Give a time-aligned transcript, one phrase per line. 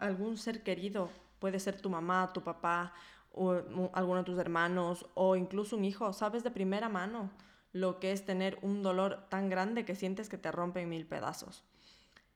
[0.00, 2.92] algún ser querido, puede ser tu mamá, tu papá,
[3.32, 3.62] o
[3.94, 7.30] alguno de tus hermanos, o incluso un hijo, sabes de primera mano
[7.72, 11.06] lo que es tener un dolor tan grande que sientes que te rompe en mil
[11.06, 11.64] pedazos.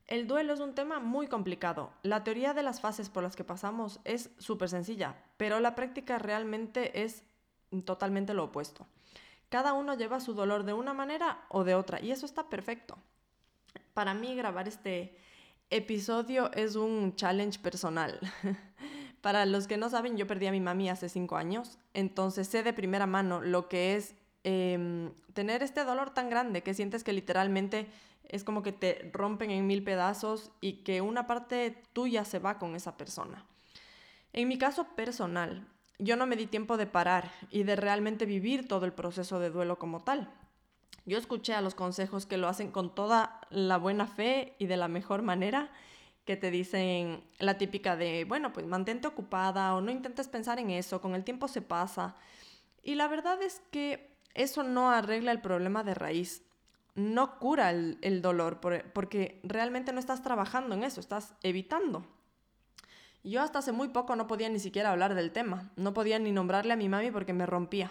[0.07, 1.93] El duelo es un tema muy complicado.
[2.03, 6.19] La teoría de las fases por las que pasamos es súper sencilla, pero la práctica
[6.19, 7.25] realmente es
[7.85, 8.87] totalmente lo opuesto.
[9.49, 12.97] Cada uno lleva su dolor de una manera o de otra y eso está perfecto.
[13.95, 15.19] Para mí grabar este
[15.71, 18.21] episodio es un challenge personal.
[19.21, 22.63] Para los que no saben, yo perdí a mi mami hace cinco años, entonces sé
[22.63, 27.13] de primera mano lo que es em, tener este dolor tan grande que sientes que
[27.13, 27.87] literalmente
[28.29, 32.59] es como que te rompen en mil pedazos y que una parte tuya se va
[32.59, 33.45] con esa persona.
[34.33, 35.67] En mi caso personal,
[35.99, 39.51] yo no me di tiempo de parar y de realmente vivir todo el proceso de
[39.51, 40.31] duelo como tal.
[41.07, 44.77] Yo escuché a los consejos que lo hacen con toda la buena fe y de
[44.77, 45.71] la mejor manera,
[46.25, 50.71] que te dicen la típica de, bueno, pues mantente ocupada o no intentes pensar en
[50.71, 52.17] eso, con el tiempo se pasa.
[52.83, 56.43] Y la verdad es que eso no arregla el problema de raíz
[56.97, 62.07] no cura el, dolor porque realmente no estás trabajando en eso, estás evitando.
[63.23, 66.33] Yo hasta hace muy poco no podía ni siquiera hablar del tema, no podía ni
[66.33, 67.91] nombrarle a mi mami porque me rompía.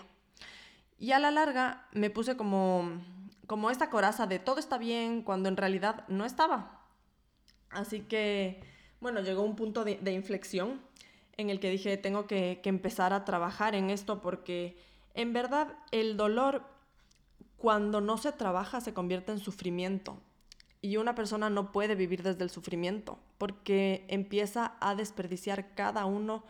[0.98, 3.02] Y a la larga me puse como,
[3.48, 6.82] como esta coraza de todo está bien cuando en realidad no estaba.
[7.70, 8.62] Así que,
[9.02, 10.82] bueno, llegó un punto de, inflexión
[11.38, 14.78] en el que dije, tengo que, que empezar a trabajar en esto porque
[15.14, 16.64] en verdad el dolor
[17.58, 20.18] cuando no se trabaja se convierte en sufrimiento.
[20.82, 26.46] Y una persona no puede vivir desde el sufrimiento porque empieza a desperdiciar cada uno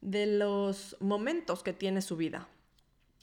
[0.00, 2.48] de los momentos que tiene su vida.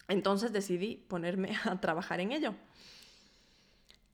[0.08, 2.54] Entonces decidí ponerme a trabajar en ello.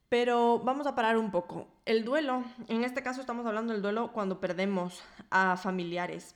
[0.10, 1.68] Pero vamos a parar un poco.
[1.86, 6.36] El duelo, en este caso estamos hablando del duelo cuando perdemos a familiares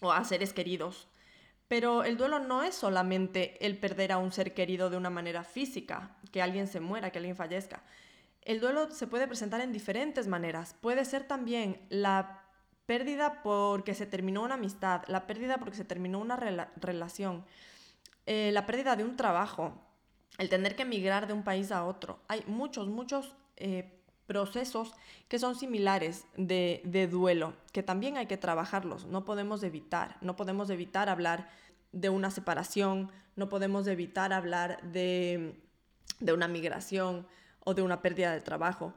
[0.00, 1.08] o a seres queridos.
[1.66, 5.42] Pero el duelo no es solamente el perder a un ser querido de una manera
[5.42, 7.82] física, que alguien se muera, que alguien fallezca.
[8.42, 10.76] El duelo se puede presentar en diferentes maneras.
[10.80, 12.42] Puede ser también la
[12.86, 17.44] pérdida porque se terminó una amistad, la pérdida porque se terminó una relación,
[18.26, 19.80] eh, la pérdida de un trabajo,
[20.38, 22.20] el tener que emigrar de un país a otro.
[22.28, 24.92] Hay muchos, muchos eh, procesos
[25.28, 30.36] que son similares de, de, duelo, que también hay que trabajarlos, no podemos evitar, no
[30.36, 31.48] podemos evitar hablar
[31.92, 35.60] de una separación, no podemos evitar hablar de,
[36.20, 37.26] de una migración
[37.64, 38.94] o de una pérdida de trabajo,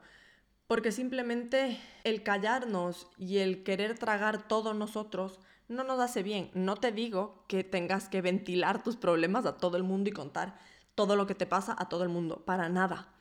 [0.66, 5.38] porque simplemente el callarnos y el querer tragar todo nosotros
[5.68, 6.50] no nos hace bien.
[6.54, 10.58] No te digo que tengas que ventilar tus problemas a todo el mundo y contar
[10.94, 13.12] todo lo que te pasa a todo el mundo, para nada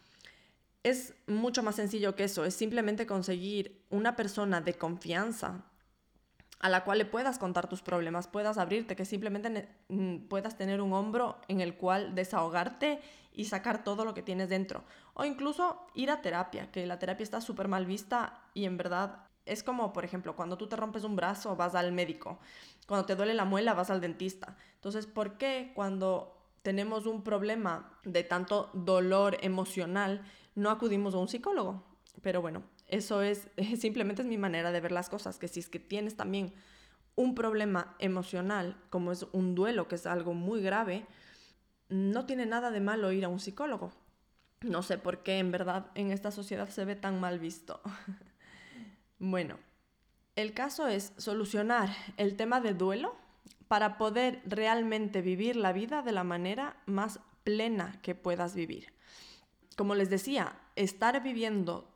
[0.85, 5.65] es mucho más sencillo que eso, es simplemente conseguir una persona de confianza
[6.59, 10.81] a la cual le puedas contar tus problemas, puedas abrirte, que simplemente mm, puedas tener
[10.81, 13.01] un hombro en el cual desahogarte
[13.33, 14.83] y sacar todo lo que tienes dentro.
[15.15, 19.24] O incluso ir a terapia, que la terapia está súper mal vista y en verdad
[19.45, 22.39] es como, por ejemplo, cuando tú te rompes un brazo vas al médico,
[22.87, 24.57] cuando te duele la muela vas al dentista.
[24.75, 26.35] Entonces, ¿por qué cuando
[26.65, 30.23] tenemos un problema de tanto dolor emocional
[30.55, 31.83] no acudimos a un psicólogo.
[32.23, 33.47] Pero bueno, eso es
[33.77, 36.53] simplemente es mi manera de ver las cosas, que si es que tienes también
[37.15, 41.05] un problema emocional, como es un duelo, que es algo muy grave,
[41.87, 43.91] no tiene nada de malo ir a un psicólogo.
[44.61, 47.79] No sé por qué en verdad en esta sociedad se ve tan mal visto.
[49.19, 49.57] bueno,
[50.35, 53.15] el caso es solucionar el tema de duelo
[53.67, 58.95] para poder realmente vivir la vida de la manera más plena que puedas vivir
[59.75, 61.91] como les decía, estar viviendo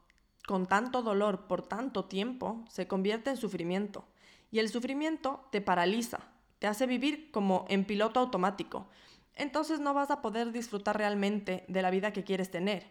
[0.45, 4.05] con tanto dolor por tanto tiempo se convierte en sufrimiento.
[4.51, 6.19] Y el sufrimiento te paraliza,
[6.59, 8.87] te hace vivir como en piloto automático.
[9.35, 12.87] Entonces no vas a poder disfrutar realmente de la vida que quieres tener.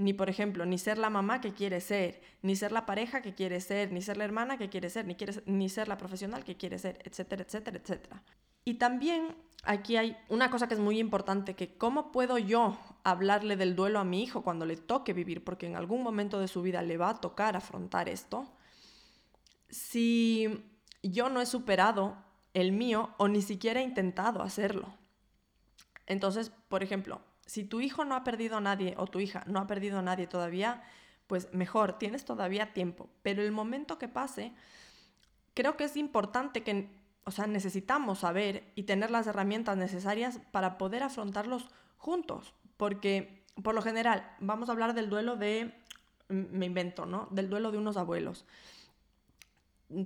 [0.00, 3.34] Ni, por ejemplo, ni ser la mamá que quieres ser, ni ser la pareja que
[3.34, 5.14] quieres ser, ni ser la hermana que quieres ser, ni,
[5.44, 8.22] ni ser la profesional que quieres ser, etcétera, etcétera, etcétera.
[8.64, 13.56] Y también aquí hay una cosa que es muy importante, que cómo puedo yo hablarle
[13.56, 16.62] del duelo a mi hijo cuando le toque vivir, porque en algún momento de su
[16.62, 18.50] vida le va a tocar afrontar esto,
[19.68, 20.64] si
[21.02, 22.16] yo no he superado
[22.54, 24.94] el mío o ni siquiera he intentado hacerlo.
[26.06, 27.20] Entonces, por ejemplo,
[27.50, 30.02] si tu hijo no ha perdido a nadie o tu hija no ha perdido a
[30.02, 30.84] nadie todavía,
[31.26, 33.10] pues mejor, tienes todavía tiempo.
[33.22, 34.52] Pero el momento que pase,
[35.52, 36.88] creo que es importante que
[37.24, 43.74] o sea, necesitamos saber y tener las herramientas necesarias para poder afrontarlos juntos, porque por
[43.74, 45.74] lo general vamos a hablar del duelo de,
[46.28, 47.26] me invento, ¿no?
[47.32, 48.46] Del duelo de unos abuelos.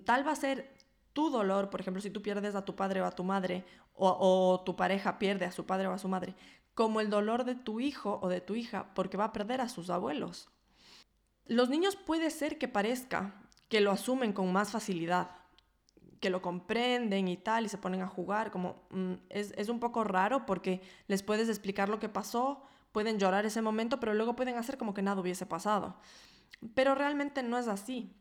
[0.07, 0.75] tal va a ser
[1.13, 4.63] tu dolor, por ejemplo, si tú pierdes a tu padre o a tu madre, o,
[4.65, 6.35] tu pareja pierde a su padre o a su madre,
[6.75, 9.69] como el dolor de tu hijo o de tu hija, porque va a perder a
[9.69, 10.49] sus abuelos.
[11.47, 13.35] Los niños puede ser que parezca
[13.69, 15.31] que lo asumen con más facilidad,
[16.21, 19.79] que lo comprenden y tal, y se ponen a jugar, como mm, es, es un
[19.79, 22.63] poco raro porque les puedes explicar lo que pasó,
[22.93, 25.97] pueden llorar ese momento, pero luego pueden hacer como que nada hubiese pasado.
[26.75, 28.15] Pero realmente no es así.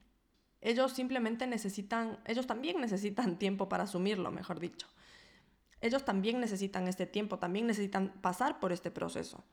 [0.61, 4.87] Ellos simplemente necesitan, ellos también necesitan tiempo para asumirlo, mejor dicho.
[5.83, 9.43] Ellos también necesitan este tiempo, también necesitan pasar por este proceso.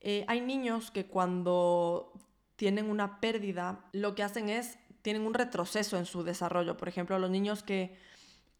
[0.00, 2.12] Eh, hay niños que cuando
[2.56, 6.76] tienen una pérdida, lo que hacen es tienen un retroceso en su desarrollo.
[6.76, 7.96] Por ejemplo, los niños que,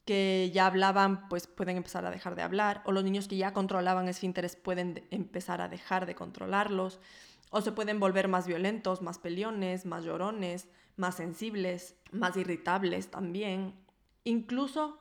[0.05, 3.53] que ya hablaban, pues pueden empezar a dejar de hablar, o los niños que ya
[3.53, 7.01] controlaban esfínteres pueden empezar a dejar de controlarlos,
[7.51, 13.75] o se pueden volver más violentos, más peliones, más llorones, más sensibles, más irritables también.
[14.23, 15.01] Incluso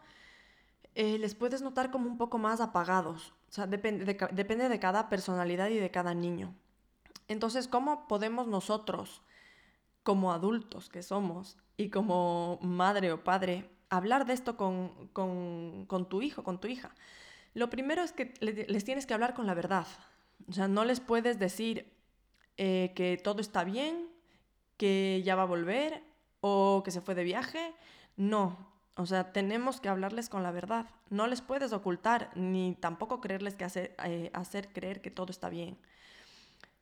[0.99, 3.33] eh, les puedes notar como un poco más apagados.
[3.49, 6.53] O sea, depende depende de cada personalidad y de cada niño.
[7.27, 9.21] Entonces, ¿cómo podemos nosotros
[10.03, 15.09] como adultos que somos y como madre o padre, hablar de esto con,
[16.09, 16.95] tu hijo, con tu hija.
[17.53, 19.87] Lo primero es que les tienes que hablar con la verdad.
[20.47, 21.93] O sea, no les puedes decir
[22.57, 24.09] eh, que todo está bien,
[24.77, 26.03] que ya va a volver
[26.41, 27.73] o que se fue de viaje.
[28.17, 28.68] No.
[28.99, 30.85] O sea, tenemos que hablarles con la verdad.
[31.09, 35.47] No les puedes ocultar ni tampoco creerles que hacer, eh, hacer creer que todo está
[35.47, 35.77] bien.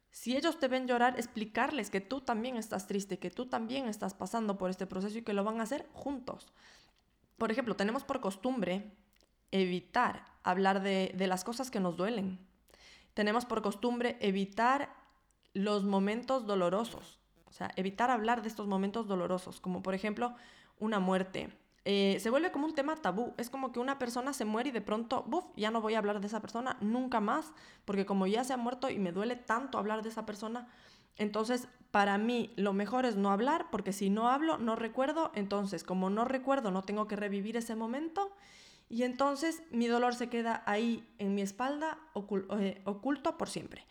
[0.09, 4.15] Si ellos te ven llorar, explicarles que tú también estás triste, que tú también estás
[4.15, 6.47] pasando por este proceso y que lo van a hacer juntos.
[7.37, 8.97] Por ejemplo, tenemos por costumbre
[9.51, 12.39] evitar hablar de, las cosas que nos duelen.
[13.13, 14.91] Tenemos por costumbre evitar
[15.53, 20.33] los momentos dolorosos, o sea, evitar hablar de estos momentos dolorosos, como por ejemplo
[20.79, 21.55] una muerte,
[21.89, 23.33] eh, se vuelve como un tema tabú.
[23.37, 25.99] Es como que una persona se muere y de pronto, buf, ya no voy a
[25.99, 27.53] hablar de esa persona nunca más,
[27.85, 30.67] porque como ya se ha muerto y me duele tanto hablar de esa persona,
[31.15, 35.85] entonces para mí lo mejor es no hablar, porque si no hablo, no recuerdo, entonces
[35.85, 38.33] como no recuerdo, no tengo que revivir ese momento.
[38.89, 41.99] Y entonces mi dolor se queda ahí en mi espalda
[42.59, 43.85] eh, oculto por siempre.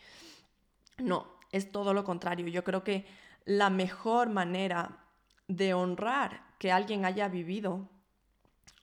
[0.99, 2.47] No, es todo lo contrario.
[2.49, 3.07] Yo creo que
[3.47, 4.99] la mejor manera
[5.49, 7.89] de honrar que alguien haya vivido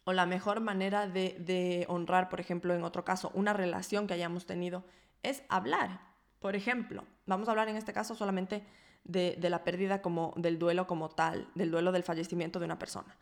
[0.06, 4.46] o la mejor manera de, honrar, por ejemplo, en otro caso, una relación que hayamos
[4.46, 4.84] tenido,
[5.22, 6.02] es hablar.
[6.40, 8.64] Por ejemplo, vamos a hablar en este caso solamente
[9.06, 12.80] de, de, la pérdida como del duelo como tal, del duelo del fallecimiento de una
[12.80, 13.16] persona.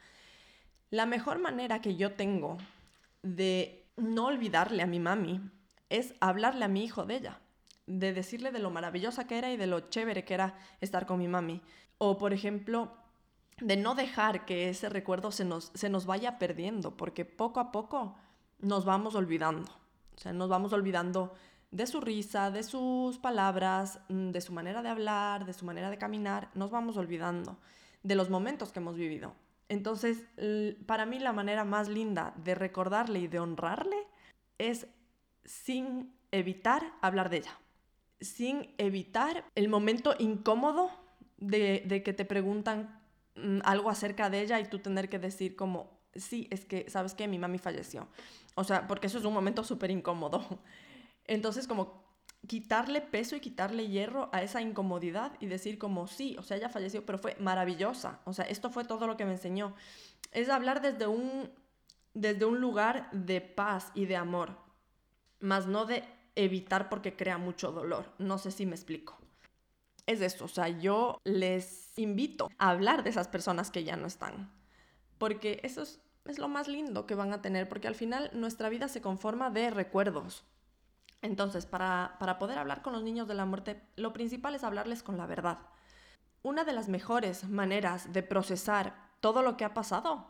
[0.90, 2.58] La mejor manera que yo tengo
[3.22, 5.40] de no olvidarle a mi mami
[5.90, 7.40] es hablarle a mi hijo de ella,
[7.86, 11.20] de decirle de lo maravillosa que era y de lo chévere que era estar con
[11.20, 11.62] mi mami.
[12.00, 12.92] O, por ejemplo,
[13.62, 17.72] de no dejar que ese recuerdo se nos, se nos vaya perdiendo, porque poco a
[17.72, 18.16] poco
[18.60, 19.72] nos vamos olvidando.
[20.16, 21.34] O sea, nos vamos olvidando
[21.72, 25.90] de su risa, de sus palabras, mm, de su manera de hablar, de su manera
[25.90, 27.58] de caminar, nos vamos olvidando
[28.04, 29.34] de los momentos que hemos vivido.
[29.70, 30.26] Entonces,
[30.86, 33.96] para mí la manera más linda de recordarle y de honrarle
[34.58, 34.88] es
[35.46, 37.58] sin evitar hablar de ella,
[38.20, 40.92] sin evitar el momento incómodo
[41.38, 43.01] de, de que te preguntan
[43.64, 47.28] algo acerca de ella y tú tener que decir como, sí, es que, ¿sabes qué?
[47.28, 48.08] Mi mami falleció.
[48.56, 50.46] O sea, porque eso es un momento súper incómodo.
[51.26, 52.02] Entonces, como
[52.48, 56.70] quitarle peso y quitarle hierro a esa incomodidad y decir como, sí, o sea, ella
[56.70, 58.20] falleció, pero fue maravillosa.
[58.26, 59.76] O sea, esto fue todo lo que me enseñó.
[60.32, 61.52] Es hablar desde un,
[62.14, 64.58] desde un lugar de paz y de amor,
[65.40, 66.04] más no de
[66.36, 68.12] evitar porque crea mucho dolor.
[68.18, 69.21] No sé si me explico
[70.06, 74.08] es esto, o sea, yo les invito a hablar de esas personas que ya no
[74.08, 74.52] están,
[75.18, 76.00] porque eso es,
[76.38, 79.70] lo más lindo que van a tener, porque al final nuestra vida se conforma de
[79.70, 80.46] recuerdos.
[81.22, 85.04] Entonces, para, para poder hablar con los niños de la muerte, lo principal es hablarles
[85.04, 85.60] con la verdad.
[86.42, 90.28] Una de las mejores maneras de procesar todo lo que ha pasado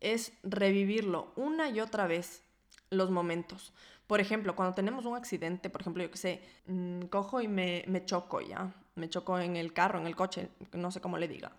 [0.00, 2.42] es revivirlo una y otra vez
[2.90, 3.72] los momentos.
[4.06, 7.84] Por ejemplo, cuando tenemos un accidente, por ejemplo, yo que sé, mm, cojo y me,
[7.86, 11.28] me choco ya, me choco en el carro, en el coche, no sé cómo le
[11.28, 11.52] diga.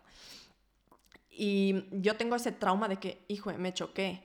[1.29, 4.23] Y yo tengo ese trauma de que, hijo, me choqué.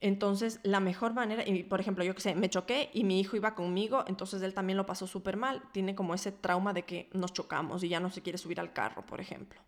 [0.00, 3.36] Entonces, la mejor manera, y por ejemplo, yo que sé, me choqué y mi hijo
[3.36, 5.62] iba conmigo, entonces él también lo pasó súper mal.
[5.72, 8.72] Tiene como ese trauma de que nos chocamos y ya no se quiere subir al
[8.72, 9.60] carro, por ejemplo.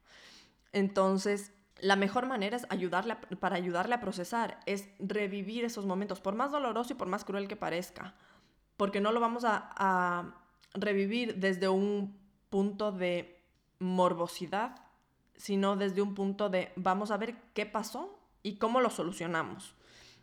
[0.72, 6.34] Entonces, la mejor manera es ayudarle para ayudarle a procesar, es revivir esos momentos, por
[6.34, 8.14] más doloroso y por más cruel que parezca,
[8.76, 10.34] porque no lo vamos a,
[10.74, 12.16] revivir desde un
[12.50, 13.42] punto de
[13.78, 14.76] morbosidad,
[15.34, 19.74] sino desde un punto de vamos a ver qué pasó y cómo lo solucionamos.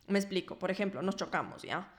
[0.08, 1.92] Me explico, por ejemplo, nos chocamos, ¿ya?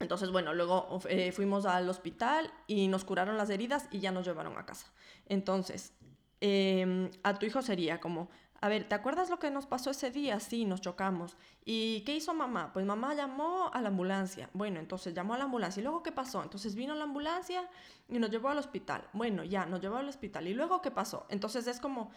[0.00, 4.26] Entonces, bueno, luego eh, fuimos al hospital y nos curaron las heridas y ya nos
[4.26, 4.90] llevaron a casa.
[5.26, 5.92] Entonces,
[6.40, 10.10] em, a tu hijo sería como, a ver, ¿te acuerdas lo que nos pasó ese
[10.10, 10.38] día?
[10.40, 11.36] Sí, nos chocamos.
[11.64, 12.72] ¿Y qué hizo mamá?
[12.72, 14.50] Pues mamá llamó a la ambulancia.
[14.52, 15.80] Bueno, entonces llamó a la ambulancia.
[15.80, 16.42] ¿Y luego qué pasó?
[16.42, 17.68] Entonces vino la ambulancia
[18.08, 19.08] y nos llevó al hospital.
[19.12, 20.46] Bueno, ya, nos llevó al hospital.
[20.46, 21.26] ¿Y luego qué pasó?
[21.30, 22.10] Entonces es como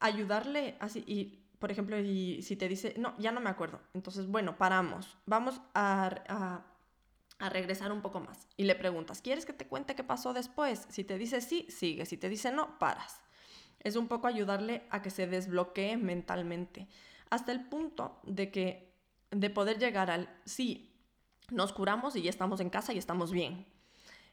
[0.00, 1.04] ayudarle así.
[1.06, 3.80] Y, por ejemplo, si te dice, no, ya no me acuerdo.
[3.92, 5.18] Entonces, bueno, paramos.
[5.26, 6.64] Vamos a
[7.38, 10.86] a regresar un poco más y le preguntas, ¿quieres que te cuente qué pasó después?
[10.88, 13.20] Si te dice sí, sigue, si te dice no, paras.
[13.80, 16.88] Es un poco ayudarle a que se desbloquee mentalmente,
[17.30, 18.92] hasta el punto de que
[19.30, 20.92] de poder llegar al sí,
[21.50, 23.66] nos curamos y ya estamos en casa y estamos bien.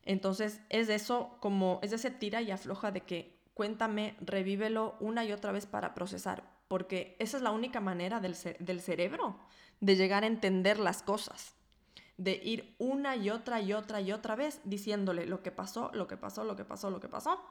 [0.03, 5.31] Entonces es eso como es ese tira y afloja de que cuéntame, revívelo una y
[5.31, 9.37] otra vez para procesar, porque esa es la única manera del, del cerebro
[9.79, 11.55] de llegar a entender las cosas
[12.17, 16.07] de ir una y otra y otra y otra vez diciéndole lo que pasó, lo
[16.07, 17.43] que pasó, lo que pasó, lo que pasó,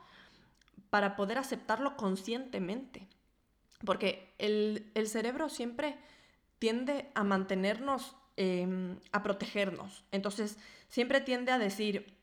[0.92, 3.08] para poder aceptarlo conscientemente.
[3.82, 5.96] Porque el, cerebro siempre
[6.58, 10.04] tiende a mantenernos, em, a protegernos.
[10.12, 10.58] Entonces,
[10.88, 12.18] siempre tiende a decir,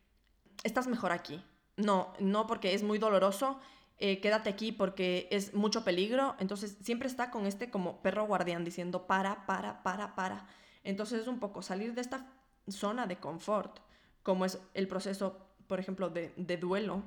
[0.64, 1.44] estás mejor aquí.
[1.78, 3.60] No, no porque es muy doloroso,
[3.98, 6.36] eh, quédate aquí porque es mucho peligro.
[6.38, 10.46] Entonces, siempre está con este como perro guardián diciendo, para, para, para, para.
[10.84, 12.28] Entonces es un poco salir de esta
[12.68, 13.80] zona de confort,
[14.22, 17.02] como es el proceso, por ejemplo, de, duelo,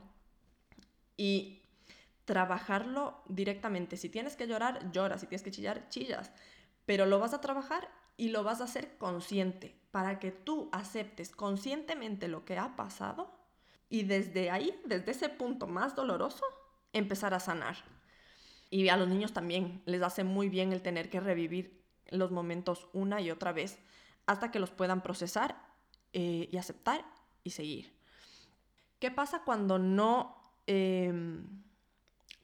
[1.16, 1.62] y
[2.24, 3.96] trabajarlo directamente.
[3.96, 6.30] Si tienes que llorar, lloras, si tienes que chillar, chillas,
[6.86, 11.30] pero lo vas a trabajar y lo vas a hacer consciente para que tú aceptes
[11.34, 13.30] conscientemente lo que ha pasado
[13.88, 16.44] y desde ahí, desde ese punto más doloroso,
[16.92, 17.76] empezar a sanar.
[18.70, 22.88] Y a los niños también les hace muy bien el tener que revivir los momentos
[22.92, 23.78] una y otra vez
[24.26, 25.56] hasta que los puedan procesar
[26.12, 27.04] eh, y aceptar
[27.44, 27.92] y seguir.
[28.98, 31.46] ¿Qué pasa cuando no, em,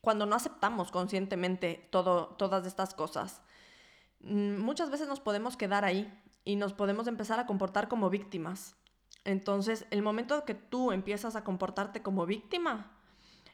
[0.01, 3.43] cuando no aceptamos conscientemente todo, todas estas cosas?
[4.21, 6.13] Mm, muchas veces nos podemos quedar ahí
[6.45, 8.77] y nos podemos empezar a comportar como víctimas.
[9.25, 12.99] Entonces, el momento que tú empiezas a comportarte como víctima,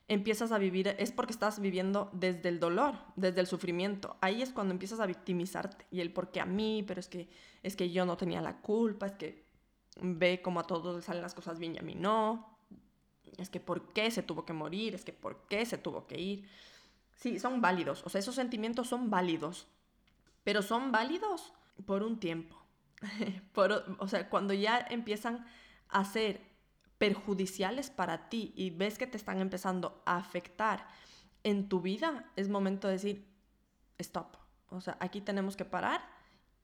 [0.06, 4.16] empiezas a vivir, es porque estás viviendo desde el dolor, desde el sufrimiento.
[4.20, 5.86] Ahí es cuando empiezas a victimizarte.
[5.90, 7.28] Y el por qué a mí, pero es que,
[7.62, 9.44] es que yo no tenía la culpa, es que
[10.00, 12.53] ve como a todos les salen las cosas bien y a mí no.
[13.38, 16.20] Es que por qué se tuvo que morir, es que por qué se tuvo que
[16.20, 16.48] ir.
[17.16, 19.68] Sí, son válidos, o sea, esos sentimientos son válidos,
[20.42, 21.52] pero son válidos
[21.86, 22.56] por un tiempo.
[23.52, 25.46] por, o sea, cuando ya empiezan
[25.88, 26.40] a ser
[26.98, 30.86] perjudiciales para ti y ves que te están empezando a afectar
[31.42, 33.26] en tu vida, es momento de decir,
[33.98, 34.36] stop.
[34.70, 36.00] O sea, aquí tenemos que parar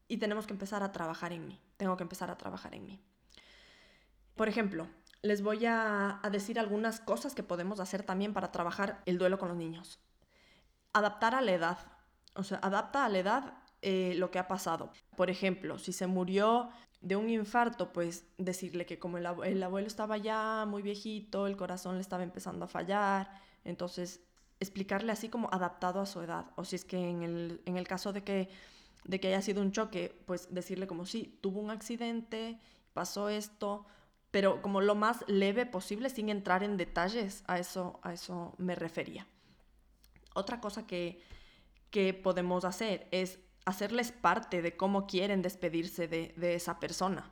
[0.08, 1.60] y tenemos que empezar a trabajar en mí.
[1.76, 3.00] Tengo que empezar a trabajar en mí.
[4.34, 4.88] Por ejemplo,
[5.22, 9.48] les voy a, decir algunas cosas que podemos hacer también para trabajar el duelo con
[9.48, 9.98] los niños.
[10.92, 11.78] Adaptar a la edad.
[12.34, 14.92] O sea, adapta a la edad eh, lo que ha pasado.
[15.16, 20.16] Por ejemplo, si se murió de un infarto, pues decirle que como el, abuelo estaba
[20.16, 23.30] ya muy viejito, el corazón le estaba empezando a fallar,
[23.64, 24.20] entonces
[24.58, 26.46] explicarle así como adaptado a su edad.
[26.56, 28.48] O si es que en el, en el caso de que,
[29.04, 32.58] de que haya sido un choque, pues decirle como sí, tuvo un accidente,
[32.92, 33.86] pasó esto,
[34.30, 38.74] pero como lo más leve posible sin entrar en detalles, a eso, a eso me
[38.74, 39.26] refería.
[40.34, 41.20] Otra cosa que,
[41.90, 47.30] que podemos hacer es hacerles parte de cómo quieren despedirse de, esa persona.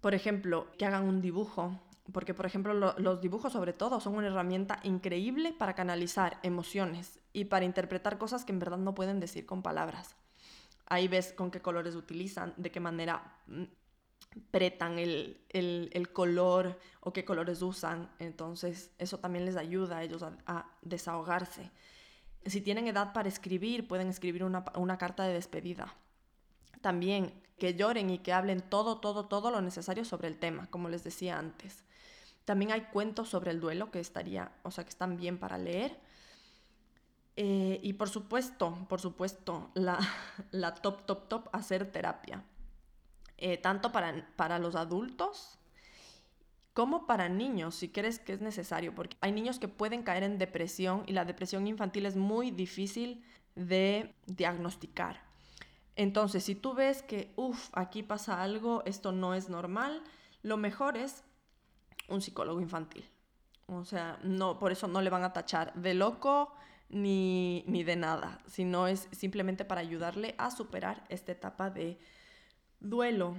[0.00, 1.78] Por ejemplo, que hagan un dibujo,
[2.12, 7.46] porque por ejemplo los dibujos sobre todo son una herramienta increíble para canalizar emociones y
[7.46, 10.16] para interpretar cosas que en verdad no pueden decir con palabras.
[10.86, 13.64] Ahí ves con qué colores utilizan, de qué manera mm,
[14.50, 18.10] pretan el, color o qué colores usan.
[18.18, 21.70] Entonces eso también les ayuda a ellos a desahogarse.
[22.46, 25.94] Si tienen edad para escribir, pueden escribir una, carta de despedida.
[26.80, 30.88] También que lloren y que hablen todo, todo, todo lo necesario sobre el tema, como
[30.88, 31.84] les decía antes.
[32.44, 35.98] También hay cuentos sobre el duelo que estaría, o sea, que están bien para leer.
[37.36, 39.98] Eh, y por supuesto, por supuesto, la,
[40.50, 42.42] la, top, top, top, hacer terapia.
[43.38, 45.58] Eh, tanto para, para los adultos
[46.74, 50.38] como para niños, si crees que es necesario, porque hay niños que pueden caer en
[50.38, 53.24] depresión y la depresión infantil es muy difícil
[53.56, 55.20] de diagnosticar.
[55.96, 60.02] Entonces, si tú ves que, uff, aquí pasa algo, esto no es normal,
[60.42, 61.24] lo mejor es
[62.08, 63.04] un psicólogo infantil.
[63.66, 66.54] O sea, no, por eso no le van a tachar de loco
[66.88, 71.98] ni, ni de nada, sino es simplemente para ayudarle a superar esta etapa de
[72.80, 73.36] duelo.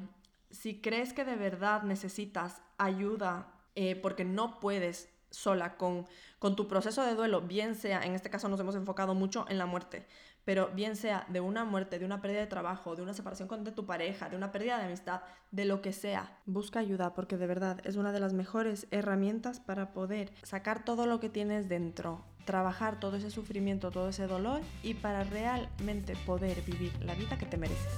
[0.49, 6.05] Si crees que de verdad necesitas ayuda eh, porque no puedes sola con,
[6.39, 9.57] con tu proceso de duelo, bien sea, en este caso nos hemos enfocado mucho en
[9.57, 10.07] la muerte,
[10.43, 13.63] pero bien sea de una muerte, de una pérdida de trabajo, de una separación con
[13.63, 17.47] tu pareja, de una pérdida de amistad, de lo que sea, busca ayuda porque de
[17.47, 22.25] verdad es una de las mejores herramientas para poder sacar todo lo que tienes dentro,
[22.45, 27.45] trabajar todo ese sufrimiento, todo ese dolor y para realmente poder vivir la vida que
[27.45, 27.93] te mereces.